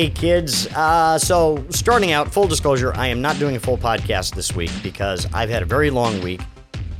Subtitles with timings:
[0.00, 0.66] Hey, kids.
[0.68, 4.70] Uh, so, starting out, full disclosure, I am not doing a full podcast this week
[4.82, 6.40] because I've had a very long week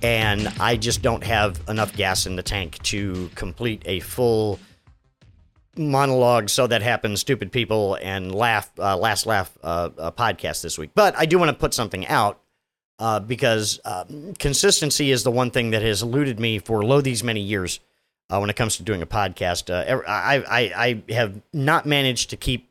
[0.00, 4.58] and I just don't have enough gas in the tank to complete a full
[5.76, 6.48] monologue.
[6.48, 10.92] So that happens, stupid people, and laugh, uh, last laugh uh, uh, podcast this week.
[10.94, 12.40] But I do want to put something out
[12.98, 14.06] uh, because uh,
[14.38, 17.78] consistency is the one thing that has eluded me for lo these many years
[18.30, 19.68] uh, when it comes to doing a podcast.
[19.68, 22.70] Uh, I, I, I have not managed to keep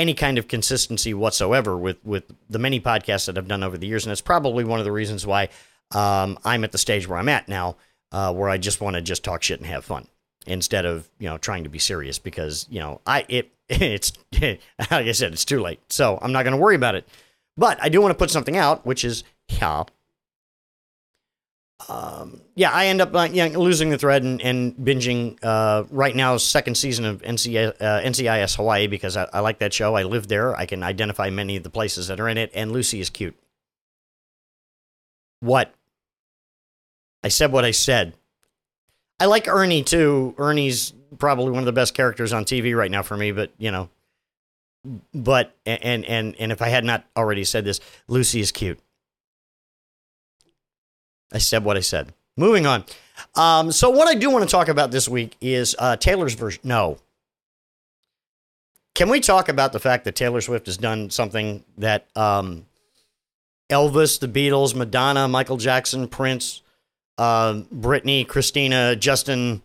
[0.00, 3.86] any kind of consistency whatsoever with, with the many podcasts that I've done over the
[3.86, 4.06] years.
[4.06, 5.50] And that's probably one of the reasons why
[5.90, 7.76] um, I'm at the stage where I'm at now,
[8.10, 10.08] uh, where I just want to just talk shit and have fun
[10.46, 14.58] instead of, you know, trying to be serious because, you know, I, it, it's, like
[14.90, 15.80] I said, it's too late.
[15.90, 17.06] So I'm not going to worry about it.
[17.58, 19.84] But I do want to put something out, which is, yeah,
[21.88, 26.36] um, yeah, I end up uh, losing the thread and, and binging uh, right now
[26.36, 29.94] second season of NCIS, uh, NCIS Hawaii because I, I, like that show.
[29.94, 30.54] I live there.
[30.54, 33.36] I can identify many of the places that are in it, and Lucy is cute.
[35.40, 35.74] What?
[37.24, 38.14] I said what I said.
[39.18, 40.34] I like Ernie too.
[40.38, 43.70] Ernie's probably one of the best characters on TV right now for me, but you
[43.70, 43.90] know,
[45.14, 48.80] but and and and if I had not already said this, Lucy is cute.
[51.32, 52.12] I said what I said.
[52.36, 52.84] Moving on.
[53.34, 56.60] Um, so, what I do want to talk about this week is uh, Taylor's version.
[56.64, 56.98] No.
[58.94, 62.66] Can we talk about the fact that Taylor Swift has done something that um,
[63.70, 66.62] Elvis, the Beatles, Madonna, Michael Jackson, Prince,
[67.16, 69.62] uh, Britney, Christina, Justin,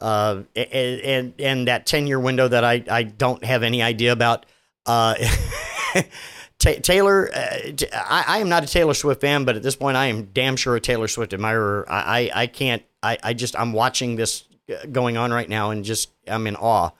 [0.00, 4.12] uh, and, and, and that 10 year window that I, I don't have any idea
[4.12, 4.46] about.
[4.84, 5.14] Uh,
[6.58, 7.58] Taylor, uh,
[7.92, 10.56] I, I, am not a Taylor Swift fan, but at this point, I am damn
[10.56, 11.84] sure a Taylor Swift admirer.
[11.88, 15.70] I, I, I can't, I, I just, I'm watching this uh, going on right now
[15.70, 16.90] and just, I'm in awe.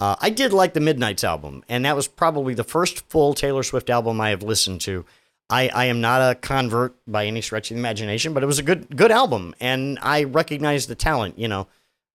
[0.00, 3.62] Uh, I did like the Midnights album, and that was probably the first full Taylor
[3.62, 5.04] Swift album I have listened to.
[5.50, 8.58] I, I am not a convert by any stretch of the imagination, but it was
[8.58, 11.38] a good good album, and I recognize the talent.
[11.38, 11.66] You know,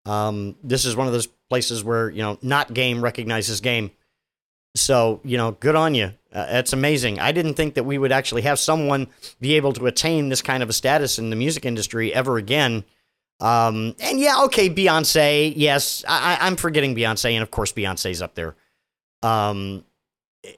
[0.06, 3.92] um, this is one of those places where you know not game recognizes game.
[4.76, 6.14] So you know, good on you.
[6.34, 7.20] Uh, it's amazing.
[7.20, 9.08] I didn't think that we would actually have someone
[9.40, 12.84] be able to attain this kind of a status in the music industry ever again.
[13.40, 15.54] Um, and yeah, okay, Beyonce.
[15.56, 18.56] Yes, I, am forgetting Beyonce, and of course Beyonce's up there.
[19.22, 19.84] Um,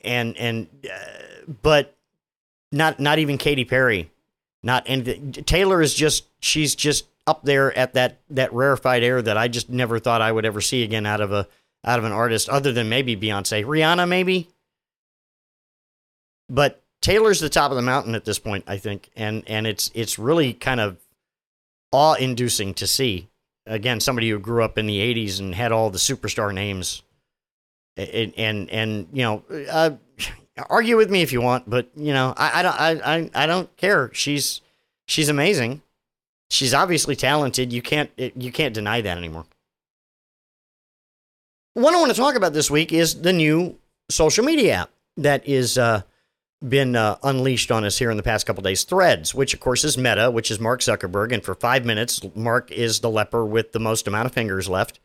[0.04, 1.96] and and uh, but
[2.72, 4.12] not not even Katy Perry,
[4.64, 5.32] not anything.
[5.32, 9.70] Taylor is just she's just up there at that that rarefied air that I just
[9.70, 11.48] never thought I would ever see again out of a
[11.84, 14.50] out of an artist other than maybe Beyonce, Rihanna, maybe.
[16.50, 19.92] But Taylor's the top of the mountain at this point, I think, and and it's
[19.94, 20.98] it's really kind of
[21.92, 23.30] awe-inducing to see.
[23.68, 27.04] Again, somebody who grew up in the '80s and had all the superstar names,
[27.98, 29.92] and and, and you know, uh,
[30.70, 33.76] argue with me if you want, but you know, I, I don't I, I don't
[33.78, 34.12] care.
[34.14, 34.62] She's
[35.08, 35.82] she's amazing.
[36.50, 37.74] She's obviously talented.
[37.74, 39.46] You can't you can't deny that anymore.
[41.74, 43.78] What I want to talk about this week is the new
[44.10, 46.04] social media app that is uh,
[46.70, 48.84] been uh, unleashed on us here in the past couple days.
[48.84, 52.72] Threads, which of course is Meta, which is Mark Zuckerberg, and for five minutes, Mark
[52.72, 55.00] is the leper with the most amount of fingers left.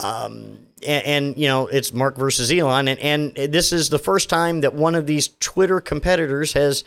[0.00, 4.28] Um, and, and, you know it's Mark versus Elon, and and this is the first
[4.28, 6.84] time that one of these Twitter competitors has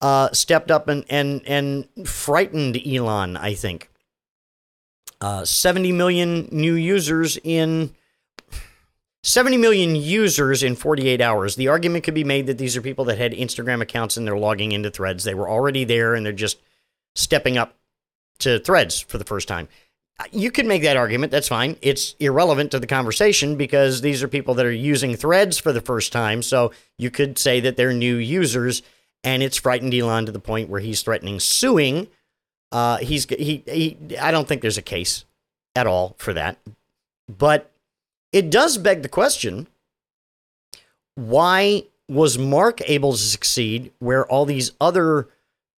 [0.00, 3.36] uh, stepped up and and and frightened Elon.
[3.36, 3.90] I think
[5.20, 7.94] uh, seventy million new users in
[9.22, 11.56] 70 million users in 48 hours.
[11.56, 14.38] The argument could be made that these are people that had Instagram accounts and they're
[14.38, 15.24] logging into threads.
[15.24, 16.58] They were already there and they're just
[17.14, 17.74] stepping up
[18.38, 19.68] to threads for the first time.
[20.32, 21.30] You could make that argument.
[21.30, 21.76] That's fine.
[21.80, 25.80] It's irrelevant to the conversation because these are people that are using threads for the
[25.80, 26.42] first time.
[26.42, 28.82] So you could say that they're new users
[29.22, 32.08] and it's frightened Elon to the point where he's threatening suing.
[32.72, 35.24] Uh, he's he, he I don't think there's a case
[35.76, 36.58] at all for that.
[37.28, 37.70] But
[38.32, 39.66] it does beg the question
[41.18, 45.28] why was Mark able to succeed where all these other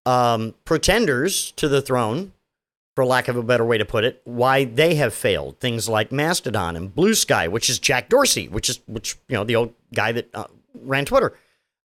[0.04, 2.32] um, pretenders to the throne,
[2.96, 5.60] for lack of a better way to put it, why they have failed?
[5.60, 9.54] Things like Mastodon and Bluesky, which is Jack Dorsey, which is which you know the
[9.56, 10.46] old guy that uh,
[10.82, 11.34] ran Twitter.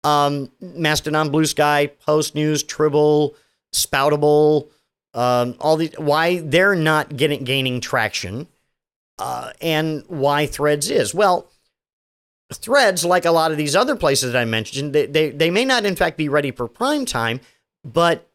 [0.04, 3.33] Um, Mastodon, Bluesky, Post News, Tribel,
[3.74, 4.68] Spoutable,
[5.13, 5.98] um, all these.
[5.98, 8.48] Why they're not getting gaining traction?
[9.19, 11.14] Uh, and why Threads is.
[11.14, 11.48] Well,
[12.54, 15.66] Threads, like a lot of these other places that I mentioned, they, they, they may
[15.66, 17.42] not, in fact, be ready for prime time,
[17.84, 18.30] but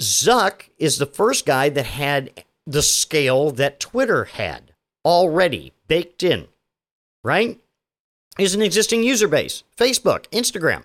[0.00, 4.72] Zuck is the first guy that had the scale that Twitter had
[5.04, 6.48] already baked in,
[7.22, 7.60] right?
[8.38, 10.84] is an existing user base Facebook, Instagram.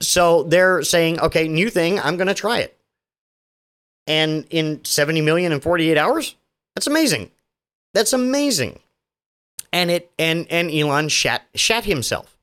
[0.00, 2.78] So they're saying, okay, new thing, I'm going to try it.
[4.06, 6.36] And in 70 million in 48 hours?
[6.74, 7.30] That's amazing.
[7.94, 8.80] That's amazing.
[9.72, 12.38] And it and and Elon shat shat himself.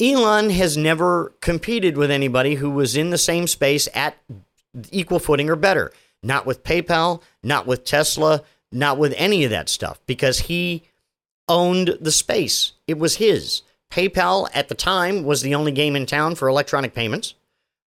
[0.00, 4.16] Elon has never competed with anybody who was in the same space at
[4.90, 5.92] equal footing or better.
[6.22, 10.84] Not with PayPal, not with Tesla, not with any of that stuff because he
[11.48, 12.72] owned the space.
[12.86, 13.62] It was his.
[13.92, 17.34] PayPal at the time was the only game in town for electronic payments.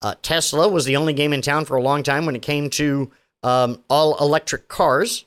[0.01, 2.69] Uh, Tesla was the only game in town for a long time when it came
[2.69, 3.11] to
[3.43, 5.25] um, all electric cars.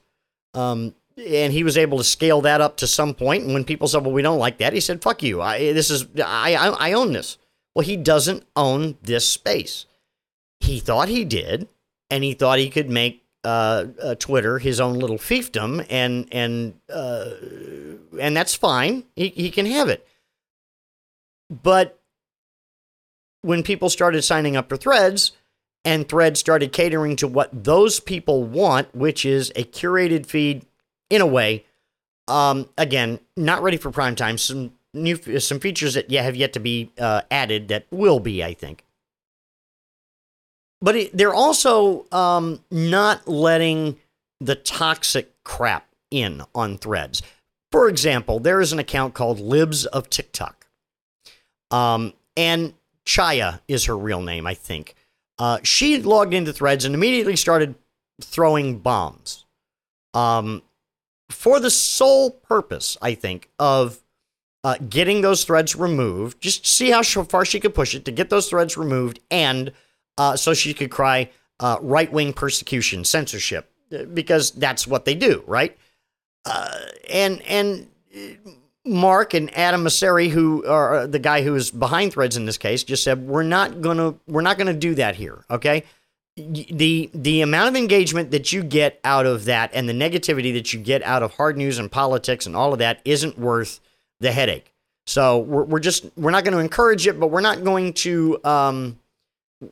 [0.54, 3.44] Um, and he was able to scale that up to some point.
[3.44, 5.43] And when people said, "Well, we don't like that," he said, "Fuck you!
[5.43, 7.38] I, this is I, I, I own this."
[7.75, 9.87] Well, he doesn't own this space.
[10.60, 11.69] He thought he did,
[12.10, 16.75] and he thought he could make uh, uh, Twitter his own little fiefdom, and and
[16.93, 17.31] uh,
[18.20, 19.05] and that's fine.
[19.16, 20.06] He he can have it.
[21.50, 21.98] But
[23.43, 25.32] when people started signing up for Threads,
[25.84, 30.64] and Threads started catering to what those people want, which is a curated feed,
[31.11, 31.64] in a way.
[32.29, 34.38] Um, again, not ready for prime time.
[34.38, 38.44] Some new some features that yeah have yet to be uh, added that will be,
[38.44, 38.84] I think
[40.82, 43.99] but it, they're also um, not letting
[44.40, 47.23] the toxic crap in on threads.
[47.70, 50.67] For example, there is an account called Libs of TikTok.
[51.70, 52.75] Um, and
[53.06, 54.94] Chaya is her real name, I think.
[55.42, 57.74] Uh, she logged into threads and immediately started
[58.20, 59.44] throwing bombs
[60.14, 60.62] um,
[61.30, 63.98] for the sole purpose, I think, of
[64.62, 66.40] uh, getting those threads removed.
[66.40, 69.72] Just to see how far she could push it to get those threads removed and
[70.16, 71.28] uh, so she could cry
[71.58, 73.68] uh, right wing persecution, censorship,
[74.14, 75.76] because that's what they do, right?
[76.44, 77.88] Uh, and and
[78.84, 82.82] Mark and Adam Mosseri, who are the guy who is behind Threads in this case,
[82.82, 85.44] just said we're not gonna we're not gonna do that here.
[85.50, 85.84] Okay,
[86.37, 90.73] the the amount of engagement that you get out of that and the negativity that
[90.73, 93.81] you get out of hard news and politics and all of that isn't worth
[94.20, 94.73] the headache.
[95.06, 98.44] So we're, we're just we're not going to encourage it, but we're not going to
[98.44, 98.99] um,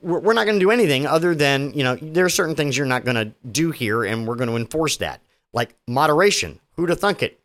[0.03, 2.87] we're not going to do anything other than, you know, there are certain things you're
[2.87, 5.21] not going to do here, and we're going to enforce that.
[5.53, 6.61] Like moderation.
[6.77, 7.40] Who'd have thunk it?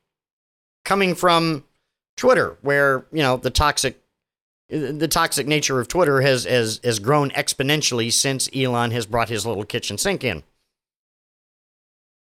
[0.85, 1.65] Coming from
[2.15, 4.01] Twitter, where, you know, the toxic
[4.69, 9.45] the toxic nature of Twitter has, has, has grown exponentially since Elon has brought his
[9.45, 10.41] little kitchen sink in.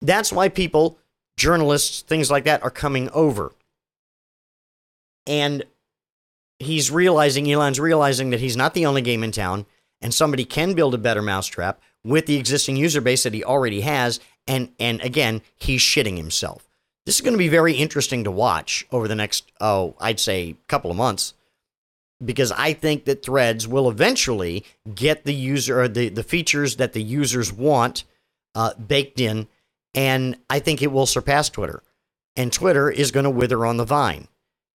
[0.02, 0.98] That's why people,
[1.38, 3.52] journalists, things like that, are coming over.
[5.26, 5.64] And
[6.58, 9.64] he's realizing, Elon's realizing that he's not the only game in town
[10.00, 13.80] and somebody can build a better mousetrap with the existing user base that he already
[13.80, 16.65] has and and again he's shitting himself
[17.06, 20.56] this is going to be very interesting to watch over the next oh i'd say
[20.68, 21.32] couple of months
[22.22, 24.64] because i think that threads will eventually
[24.94, 28.04] get the user the, the features that the users want
[28.54, 29.46] uh, baked in
[29.94, 31.82] and i think it will surpass twitter.
[32.34, 34.28] And twitter is going to wither on the vine.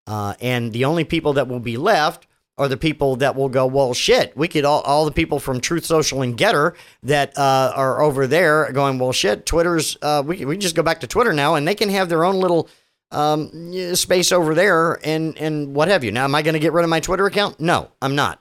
[0.08, 2.26] Uh, and the only people that will be left
[2.62, 5.60] are the people that will go, well, shit, we could all, all the people from
[5.60, 10.46] Truth Social and Gettr that uh, are over there going, well, shit, Twitter's, uh, we,
[10.46, 12.70] we just go back to Twitter now and they can have their own little
[13.10, 16.12] um, space over there and, and what have you.
[16.12, 17.60] Now, am I going to get rid of my Twitter account?
[17.60, 18.40] No, I'm not.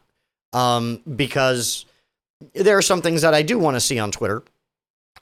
[0.53, 1.87] Um, because
[2.53, 4.43] there are some things that I do want to see on Twitter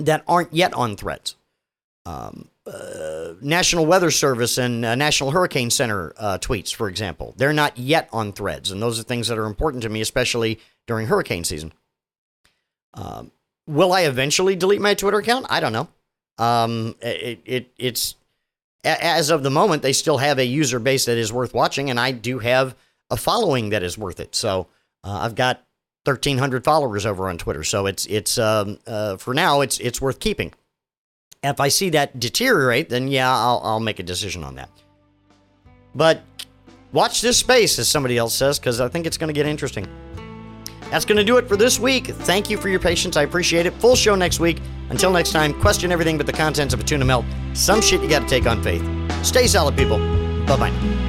[0.00, 1.36] that aren't yet on threads.
[2.04, 7.34] Um, uh, National Weather Service and uh, National Hurricane Center uh, tweets, for example.
[7.36, 10.60] They're not yet on threads, and those are things that are important to me, especially
[10.86, 11.72] during hurricane season.
[12.94, 13.30] Um,
[13.66, 15.46] will I eventually delete my Twitter account?
[15.50, 15.88] I don't know.
[16.38, 18.14] Um, it, it, it's
[18.84, 21.98] as of the moment, they still have a user base that is worth watching, and
[21.98, 22.76] I do have
[23.10, 24.34] a following that is worth it.
[24.34, 24.68] So
[25.04, 25.64] uh, I've got
[26.04, 27.64] 1,300 followers over on Twitter.
[27.64, 30.52] So it's it's um, uh, for now it's it's worth keeping.
[31.42, 34.70] If I see that deteriorate, then yeah, I'll, I'll make a decision on that.
[35.94, 36.22] But
[36.92, 39.86] watch this space, as somebody else says, because I think it's going to get interesting.
[40.90, 42.06] That's going to do it for this week.
[42.06, 43.16] Thank you for your patience.
[43.16, 43.74] I appreciate it.
[43.74, 44.58] Full show next week.
[44.90, 47.26] Until next time, question everything but the contents of a tuna melt.
[47.52, 48.82] Some shit you got to take on faith.
[49.24, 49.98] Stay solid, people.
[50.46, 51.07] Bye bye.